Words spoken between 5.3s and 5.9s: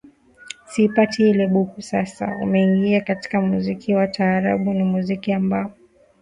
ambao